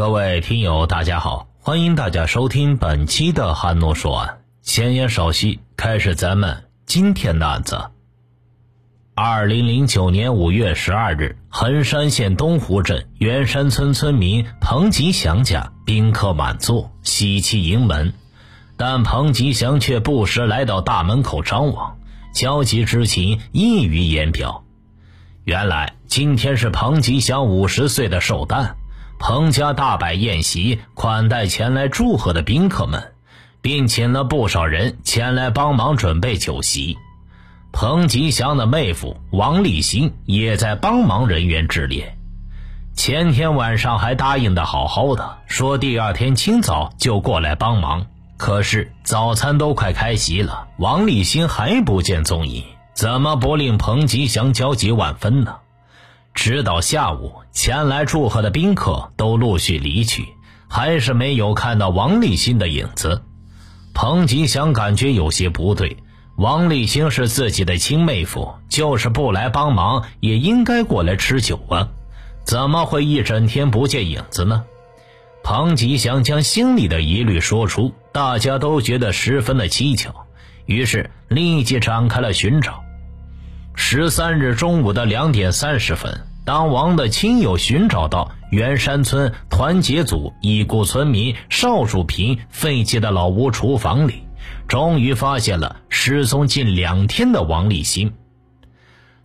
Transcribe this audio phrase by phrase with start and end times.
[0.00, 4.38] 各位听友，大家好，欢迎大家收听本期的汉诺说案。
[4.62, 7.78] 闲言少叙，开始咱们今天的案子。
[9.14, 18.14] 二零零九年五月十二日，横山县东湖镇元山村村民彭吉祥家宾客满座，喜气盈门，
[18.78, 21.98] 但彭吉祥却不时来到大门口张望，
[22.32, 24.64] 焦急之情溢于言表。
[25.44, 28.76] 原来今天是彭吉祥五十岁的寿诞。
[29.20, 33.12] 彭家大摆宴席，款待前来祝贺的宾客们，
[33.60, 36.96] 并请了不少人前来帮忙准备酒席。
[37.70, 42.16] 彭吉祥的妹夫王立新也在帮忙人员之列。
[42.96, 48.06] 前天晚上还答应的好好的，说第二天清早就过来帮忙。
[48.38, 52.64] 可是早餐都快开席了，王立新还不见踪影，
[52.94, 55.58] 怎么不令彭吉祥焦急万分呢？
[56.34, 60.28] 直到下午，前来祝贺的宾客都陆续离去，
[60.68, 63.22] 还是没有看到王立新的影子。
[63.92, 65.96] 彭吉祥感觉有些不对，
[66.36, 71.88] 王立新是自己的亲妹夫，就是不来帮忙，也应该过来吃酒啊，
[72.44, 74.64] 怎么会一整天不见影子呢？
[75.42, 80.14] 彭吉祥将心里的疑虑说出，大家都觉得十分的蹊跷，
[80.66, 82.82] 于是立即展开了寻找。
[83.74, 94.24] 十三日中午的两点三十分，当王的亲友寻找到元山村团结组已故村民邵树平废弃的老屋厨房里，
[94.68, 98.12] 终于发现了失踪近两天的王立新。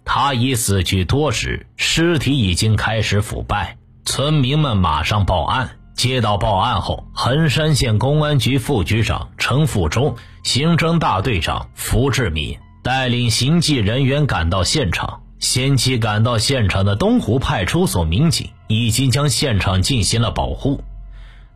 [0.03, 3.77] 他已死去多时，尸体已经开始腐败。
[4.05, 5.77] 村民们马上报案。
[5.95, 12.59] 接到报案后，横山县公安局副局长陈富忠、刑侦大队长符志敏。
[12.85, 20.83] 带领刑警人员赶到现场，先期赶到现场的东湖派出所民警已经将现场进行了保护。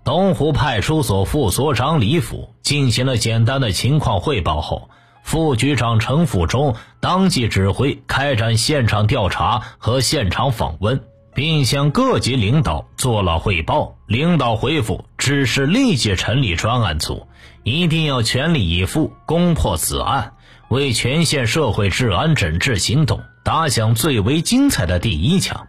[0.04, 4.90] 东湖派出所副所长李府进行了简单的情况汇报后，
[5.22, 11.00] 副局长陈富忠当即指挥开展现场调查和现场访问，
[11.36, 13.98] 并向各级领导做了汇报。
[14.08, 17.28] 领导回复指示立即成立专案组，
[17.62, 20.34] 一定要全力以赴攻破此案。
[20.70, 25.68] 为全县社会治安整治行动打响最为精彩的第一枪。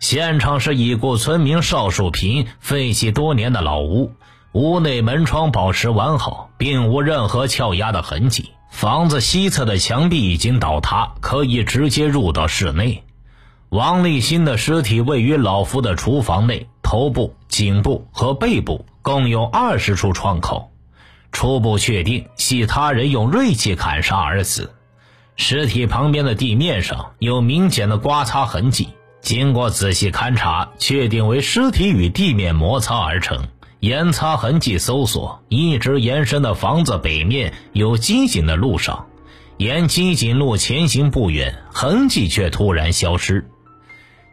[0.00, 4.12] 现场是已故村民邵树平废弃多年的老屋，
[4.52, 8.50] 屋内门窗保持完好，并无任何撬压的痕迹。
[8.70, 13.04] 房子西侧的墙壁已经倒塌，可以直接入到室内。
[13.68, 20.72] 王立新的尸体位于老夫的厨房内，头部、颈部和背部共有二十处创口。
[21.36, 24.72] 初步确定系他人用锐器砍杀而死，
[25.36, 28.88] 尸体旁边的地面上有明显的刮擦痕迹。
[29.20, 33.48] 经过仔细勘查，确定为尸体与地面摩擦而成。
[33.80, 39.04] 沿擦痕迹搜索，一直延伸的房子北面有机井的路上，
[39.58, 43.50] 沿机井路前行不远，痕迹却突然消失。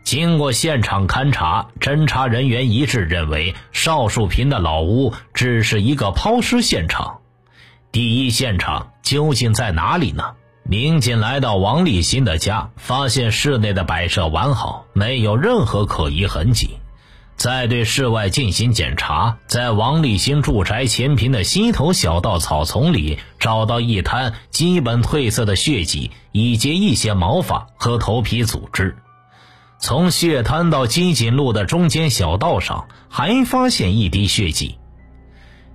[0.04, 7.20] 经过现场勘查，侦查人员一致认为邵树平的老屋只是一个抛尸现场。
[7.92, 10.24] 第一现场究竟在哪里呢？
[10.66, 16.78] 民警来到王立新的家，发现室内的摆设完好，没有任何可疑痕迹。
[17.36, 28.96] 再对室外进行检查，在王立新住宅前坪的西头小道草丛里，找到一滩基本褪色的血迹，以及一些毛发和头皮组织。
[29.84, 34.78] 从血滩到金井路的中间小道上，还发现一滴血迹。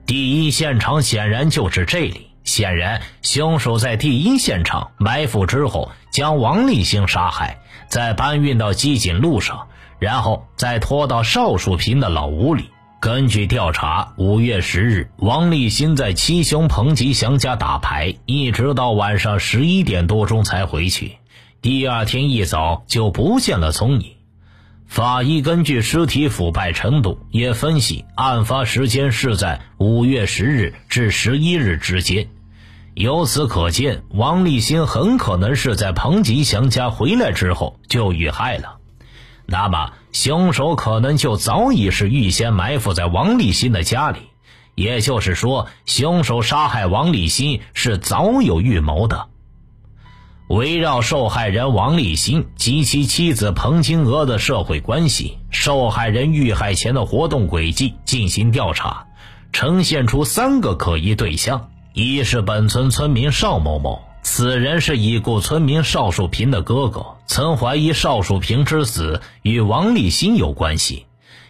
[0.07, 2.29] 第一现场显然就是这里。
[2.43, 7.59] 显然，凶手在第一现场埋伏之后，将王立新杀害，
[7.89, 9.67] 再搬运到机井路上，
[9.99, 12.71] 然后再拖到邵树平的老屋里。
[13.01, 21.18] 根据调查，五月十日，王立新在七兄彭吉祥家打牌，一直到晚上十一点多钟才回去。
[21.61, 24.13] 第二天一早就不见了踪影。
[24.87, 32.28] 法医根据尸体腐败程度，也分析案发时间是在五月十日至十一日之间。
[32.95, 38.77] 由此可见，王立新很可能是在彭吉祥家回来之后就遇害了。
[39.45, 44.21] 那么，凶手可能就早已是预先埋伏在王立新的家里。
[44.77, 49.28] 也就是说，凶手杀害王立新是早有预谋的。
[50.48, 59.06] 围绕受害人王立新及其妻子彭金娥的社会关系、受害人遇害前的活动轨迹进行调查，
[59.53, 71.04] 呈现出三个可疑对象：一是本村村民邵某某，此人是已故村民邵树平的哥哥，曾怀疑邵树平之死与王立新有关系；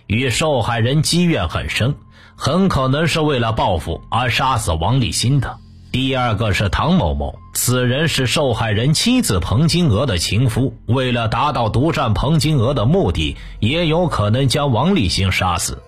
[0.09, 1.95] 与受害人积怨很深，
[2.35, 5.57] 很可能是为了报复而杀死王立新的。
[5.91, 15.83] 第二个是唐某某，此人是受害人妻子彭金娥的情夫，为了达到独占彭金娥的目的，也有可能将王立新杀死。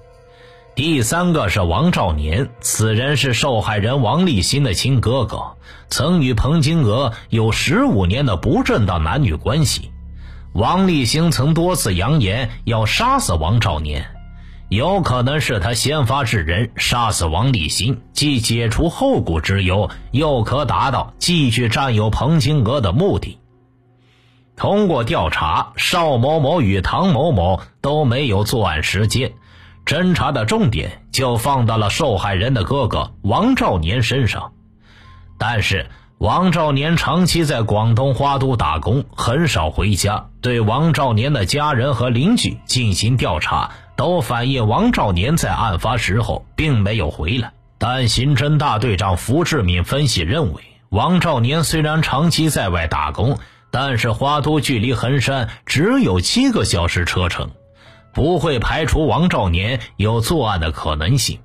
[0.75, 5.57] 第三个是王兆年，此人是受害人王立新的亲哥哥，
[5.91, 9.91] 曾与彭金娥有十五年的不正当男女关系。
[10.55, 14.11] 王立新曾多次扬言要杀死王兆年，
[14.71, 23.41] 有可能是他先发制人，杀死王立新，既解除后顾之忧，又可达到继续占有彭金娥的目的。
[24.55, 29.33] 通过调查，邵某某与唐某某都没有作案时间，
[29.85, 34.53] 侦查的重点就放到了受害人的哥哥王兆年身上，
[35.37, 35.87] 但是。
[36.21, 40.27] 王兆年长期在广东花都打工，很少回家。
[40.43, 43.71] 对王兆年的家人和邻居进行调查，
[44.01, 47.53] 都反映王兆年在案发时候并没有回来。
[47.77, 53.39] 但刑侦大队长符志敏分析认为，王兆年虽然长期在外打工，
[53.71, 57.51] 但是花都距离衡山只有七个小时车程，
[58.15, 61.39] 不会排除王兆年有作案的可能性。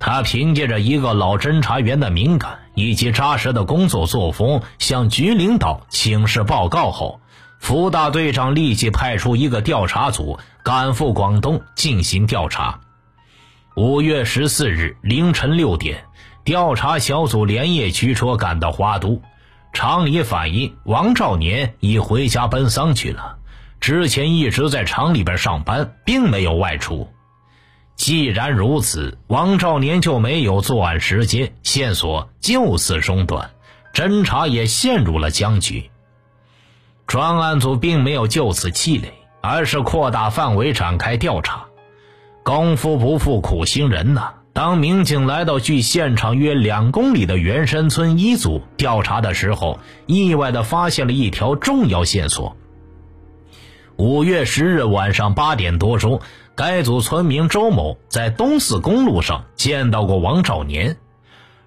[0.00, 7.20] 他凭借着一个老侦查员的敏感以及扎实的工作作风，向局领导请示报告后，
[7.60, 12.80] 福大队长立即派出一个调查组赶赴广东进行调查。
[13.76, 16.04] 五月十四日凌晨六点，
[16.42, 19.22] 调查小组连夜驱车赶到花都，
[19.74, 23.36] 厂里反映王兆年已回家奔丧去了，
[23.78, 27.08] 之前一直在厂里边上班，并没有外出。
[27.94, 33.50] 既然如此，王兆年就没有作案时间，线索就此中断，
[33.92, 35.89] 侦查也陷入了僵局。
[37.10, 41.64] 专案组并没有就此气馁，而是扩大范围展开调查。
[42.44, 44.34] 功夫不负苦心人呐！
[44.52, 52.56] 当民警来到距现场约两公里的原山村一组调查的时候，意外的发现了一条重要线索。
[53.96, 56.20] 五月十日晚上八点多钟。
[56.54, 60.96] 该组村民周某在东四公路上见到过王兆年。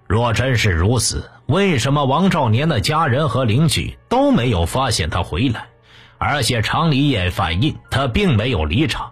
[0.07, 5.65] 若真是如此，为什么王兆年的家人和邻居都没有发现他回来？
[6.17, 9.11] 而且厂里也反映他并没有离场。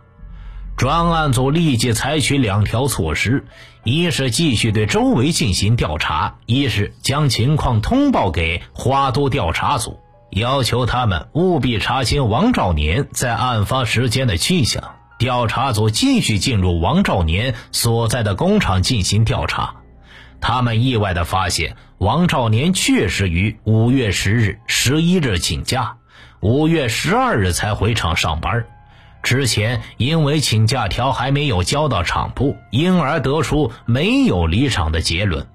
[0.78, 3.46] 专案组立即采取两条措施：
[3.84, 10.00] 一是继续对周围进行调查；一是将情况通报给花都调查组，
[10.32, 14.96] 要求他们务必查清王兆年在案发时间的去向。
[15.20, 19.76] 调查组继续进入王兆年所在的工厂进行调查，
[20.42, 25.98] 他们意外地发现，王兆年确实于五月十日、十一日请假，
[26.42, 28.66] 五月十二日才回厂上班。
[29.24, 35.48] 之前因为请假条还没有交到厂部，因而得出没有离厂的结论。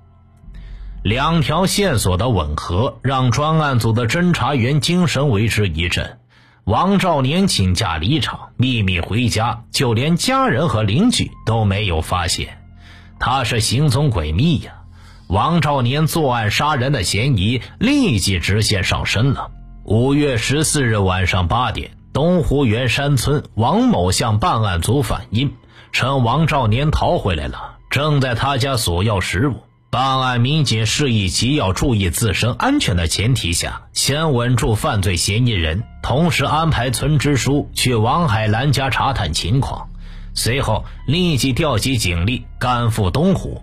[1.03, 6.19] 两条线索的吻合，让专案组的侦查员精神为之一振。
[6.65, 12.59] 王兆年请假离厂，秘密回家，就连家人和邻居都没有发现，
[13.19, 14.73] 他是行踪诡秘呀！
[15.29, 19.51] 王兆年作案杀人的嫌疑立即直线上升了。
[19.85, 25.55] 五月十四日晚上八点，东湖园山村王某向办案组反映，
[25.93, 29.63] 称王兆年逃回来了，正在他家索要食物。
[29.89, 39.89] 办案民警示意其要注意自身安全的前提下，先稳住犯罪嫌疑人，同时安排村支书去王海兰家查探情况，
[40.37, 43.61] 随后立即调集警力赶赴东湖。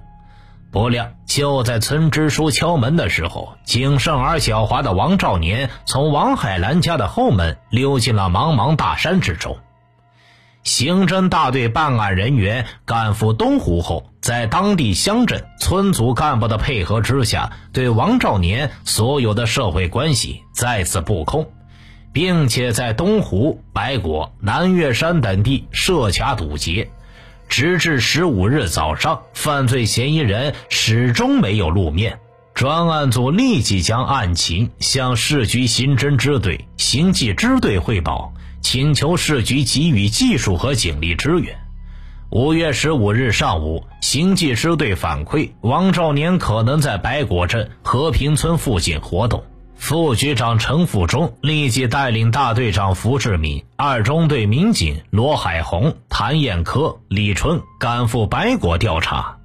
[0.71, 9.55] 不料，就在村支书敲门的时候，谨慎而狡猾的王兆年从王海兰家的后门溜进了茫茫大山之中。
[10.63, 21.51] 刑侦大队办案人员赶赴东湖后，在当地乡镇村组干部的配合之下，对王兆年所有的社会关系再次布控，
[22.13, 26.89] 并且在东湖、白果、南岳山等地设卡堵截，
[27.49, 32.19] 直至十五日早上，犯罪嫌疑人始终没有露面。
[32.53, 38.31] 专案组立即将案情向市局刑侦支队、刑纪支队汇报。
[38.61, 41.53] 请求市局给予技术和警力支援。
[42.29, 49.43] 五月十五日上午，刑纪支队反馈王兆年可能在白果镇和平村附近活动。
[49.75, 59.37] 副局长陈富忠立即带领大队长符志敏、二中队民警罗海红、谭艳科、李春赶赴白果调查，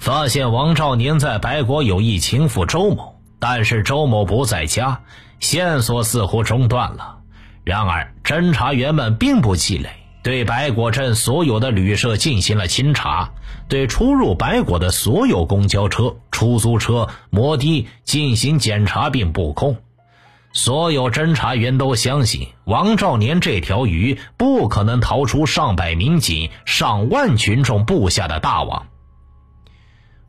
[0.00, 5.02] 发现王兆年在白果有一情妇周某，但是周某不在家，
[5.38, 7.18] 线索似乎中断了。
[7.62, 9.90] 然而，侦查员们并不气馁，
[10.24, 13.34] 对白果镇所有的旅社进行了清查，
[13.68, 19.76] 对出入白果的所有公交车、出租车、摩的进行检查并布控。
[20.54, 28.86] 所有侦查员都相信王兆年这条鱼不可能逃出上百民警、上万群众布下的大网。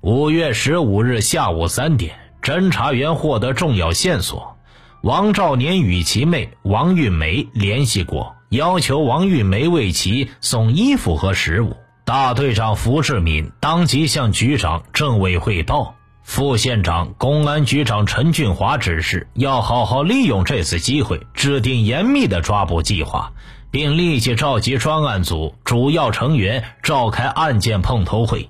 [0.02, 4.58] 五月十五日下午三点，侦查员获得重要线索：
[5.04, 11.76] 王兆年与其妹王玉梅联系过，要求王玉梅为其送衣服和食物。
[12.06, 15.96] 大队长符志敏当即向局长政委汇报。
[16.24, 23.32] 副县长、公安局长陈俊华指示，要好好利用这次机会，制定严密的抓捕计划，
[23.70, 28.50] 并立即召集专案组主要成员召开案件碰头会。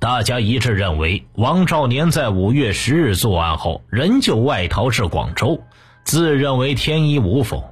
[0.00, 5.62] 大家一致认为，王兆年在五月十日作案后，仍旧外逃至广州，
[6.04, 7.62] 自认为天衣无缝。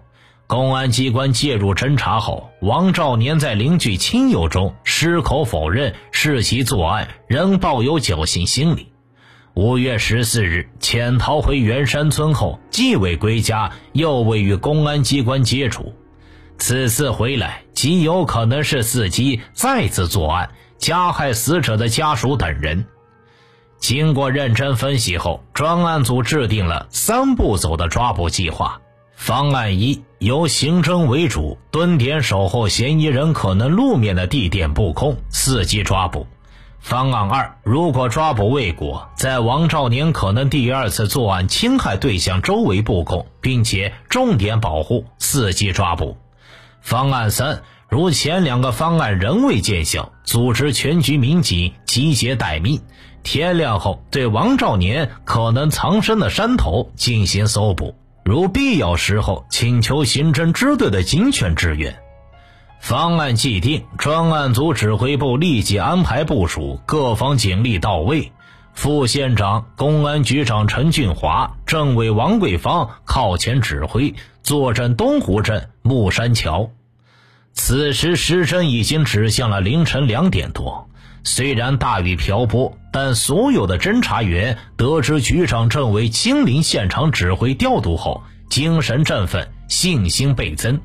[0.53, 8.93] 公安机关介入侦查后，王兆年在邻居亲友中矢口否认是其作案，仍抱有侥幸心理。
[9.55, 15.95] 五月十四日潜逃回元山村后，既未归家，又未与公安机关接触。
[16.59, 22.85] 此次回来，极有可能是伺机再次作案，加害死者的家属等人。
[23.79, 28.83] 经过认真分析后，专案组制定了三步走的抓捕计划。
[29.25, 36.27] 方案一由刑侦为主，蹲点守候嫌疑人可能露面的地点布控，伺机抓捕。
[36.81, 46.17] 方案二：如果抓捕未果，在王兆年可能第二次作案侵害对象周围布控，并且重点保护，伺机抓捕。
[46.81, 52.81] 方案三：如前两个方案仍未见效，组织全局民警集结待命，
[53.23, 61.97] 天亮后对王兆年可能藏身的山头进行搜捕，如必要时候请求刑侦支队的警犬支援。
[62.81, 68.33] 方案既定，专案组指挥部立即安排部署，各方警力到位。
[68.75, 76.71] 副县长、公安局长陈俊华、政委王桂芳靠前指挥，坐镇东湖镇木山桥。
[77.53, 80.89] 此时时针已经指向了凌晨两点多。
[81.23, 90.81] 虽然大雨瓢泼，但所有的侦查员得知局长政委亲临现场指挥调度后，精神振奋，信心倍增。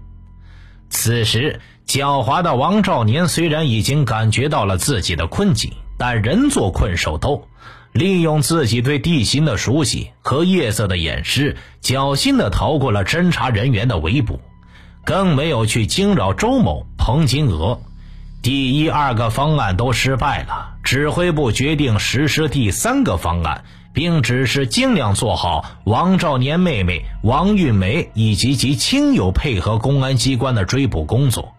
[0.89, 1.59] 此时。
[1.87, 7.47] 狡猾的王兆年虽然已经感觉到了自己的困境，但仍做困兽斗，
[7.93, 14.41] 利用自己对地形的熟悉和夜色的掩饰，侥幸地逃过了侦查人员的围捕，
[15.05, 17.79] 更没有去惊扰周某、彭金娥。
[18.47, 31.55] 第一、二个方案都失败了，指挥部决定实施第三个方案，并指示尽量做好王兆年妹妹王玉梅以及其亲友配合公安机关的追捕工作。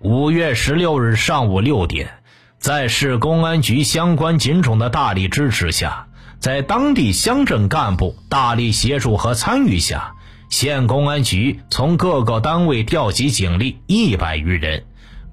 [0.00, 2.10] 五月十六日上午六点，
[2.58, 6.08] 在市公安局相关警种的大力支持下，
[6.40, 10.12] 在当地乡镇干部大力协助和参与下，
[10.50, 14.84] 县公安局从各个单位调集警力一百余人，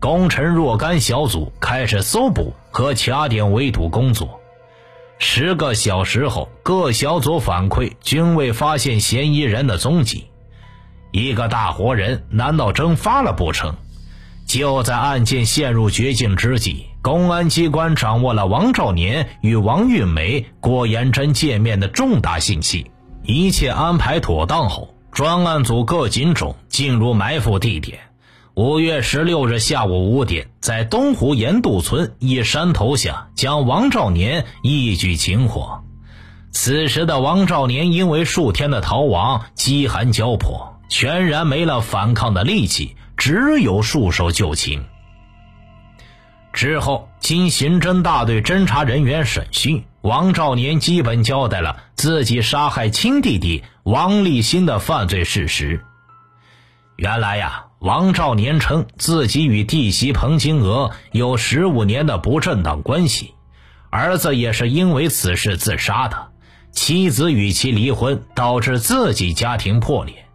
[0.01, 4.39] 功臣若干小组开始搜捕和卡点围堵工作。
[5.19, 10.25] 十个小时后，各小组反馈均未发现嫌疑人的踪迹。
[11.11, 13.75] 一个大活人，难道蒸发了不成？
[14.47, 22.89] 就在案件陷入绝境之际，公安机关掌握了王兆年与王玉梅、郭延珍见面的重大信息。
[23.21, 27.99] 一切安排妥当后，专案组各警种进入埋伏地点。
[28.53, 35.81] 五月十六日下午五点，在东湖盐渡村一山头下，将王兆年一举擒获。
[36.51, 42.97] 此时的王兆年因为数天的逃亡，饥寒交迫，全然没了反抗的力气。
[43.15, 44.83] 只有束手就擒。
[46.51, 55.85] 之后，经刑侦大队侦查人员审讯，王兆年基本交代了自己杀害亲弟弟王立新的犯罪事实。
[56.97, 63.33] 原来呀，王兆年称自己与弟媳彭金娥有十五年的不正当关系，
[63.89, 66.27] 儿子也是因为此事自杀的，
[66.71, 70.27] 妻子与其离婚，导致自己家庭破裂。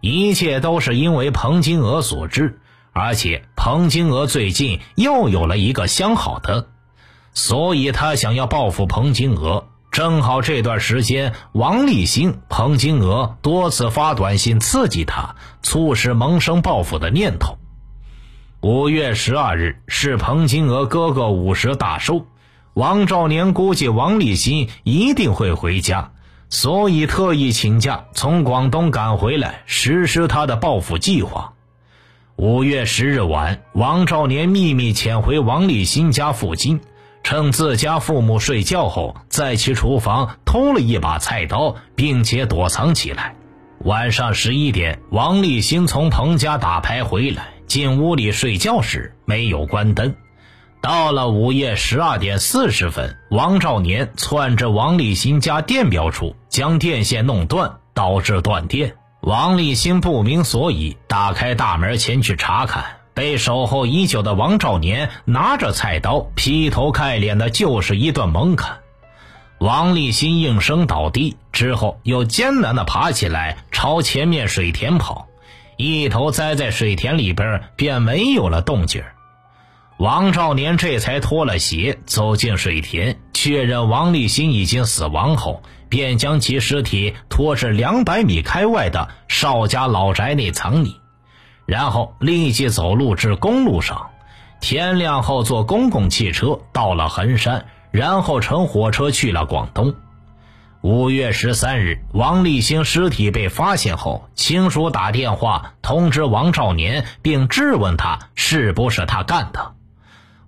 [0.00, 2.58] 一切都是因为彭金娥所致，
[2.92, 6.66] 而且彭金娥最近又有了一个相好的，
[7.32, 9.68] 所以他想要报复彭金娥。
[9.98, 17.58] 正好这段时间，王立新、彭金娥多次发短信刺激他，促使萌生报复的念头。
[18.60, 22.26] 五月十二日是彭金娥哥哥五十大寿，
[22.74, 26.12] 王兆年估计王立新一定会回家。
[26.48, 31.54] 所以特意请假从广东赶回来实施他的报复计划。
[32.36, 36.78] 五月十日晚，王兆年秘密潜回王立新家附近，
[37.28, 43.34] 趁自家父母睡觉后，在其厨房偷了一把菜刀，并且躲藏起来。
[43.80, 50.14] 晚上十一点，王立新从彭家打牌回来，进屋里睡觉时没有关灯。
[50.80, 58.96] 到了午夜十二点四十分，王兆年窜至王立新家电表处，将电线弄断，导致断电。
[59.20, 62.84] 王立新不明所以，打开大门前去查看，
[63.18, 68.78] 被守候已久的王兆年拿着菜刀劈头盖脸的就是一顿猛砍。
[69.58, 75.26] 王立新应声倒地，之后又艰难地爬起来，朝前面水田跑，
[75.76, 79.02] 一头栽在水田里边，便没有了动静
[79.96, 90.94] 王兆年这才脱了鞋，走进水田，确认王立新已经死亡后，便将其尸体拖至两百米开外的邵家老宅内藏匿，
[91.68, 94.08] 然后立即走路至公路上，
[94.58, 97.66] 天亮后坐公共汽车到了衡山。
[97.90, 99.94] 然后乘火车去了广东。
[100.80, 109.72] 五月十三日，王立新尸体被发现后，亲属打电话通知王兆年，并质问他是不是他干的。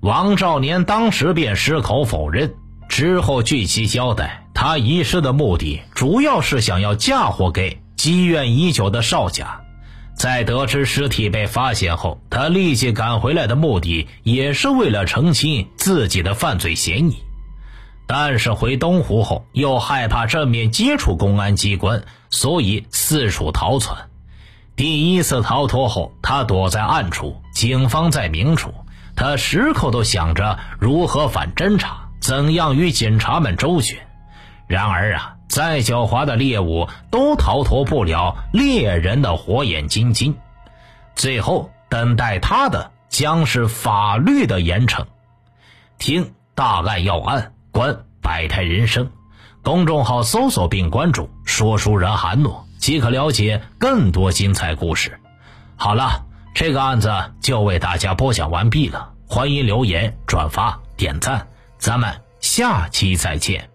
[0.01, 2.55] 王兆年当时便矢口否认。
[2.89, 9.60] 之后据其交代，他遗失的目的主要是想要嫁祸给积怨已久的邵家。
[10.21, 17.17] 在得知尸体被发现后，他立即赶回来的目的也是为了澄清自己的犯罪嫌疑。
[18.07, 24.11] 但是回东湖后，又害怕正面接触公安机关，所以四处逃窜。
[24.77, 28.75] 第一次逃脱后，他躲在暗处，警方在明处，
[29.17, 33.97] 他时刻都想着如何反侦查，怎样与警察们周旋。
[34.67, 40.39] 然而啊，再狡猾的猎物都逃脱不了猎人的火眼金睛，
[41.15, 45.05] 最后等待他的将是法律的严惩。
[45.99, 47.53] 听大案要案。
[47.73, 49.13] 观百态人生，
[49.63, 55.21] 公众号搜索并关注“说书人韩诺”，即可了解更多精彩故事。
[55.77, 61.47] 好了，这个案子就为大家播讲完毕了，欢迎留言、转发、点赞，
[61.79, 63.70] 咱们下期再见。